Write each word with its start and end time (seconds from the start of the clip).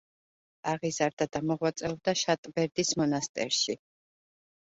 აღიზარდა 0.69 1.25
და 1.35 1.41
მოღვაწეობდა 1.49 2.15
შატბერდის 2.21 2.93
მონასტერში. 3.01 3.77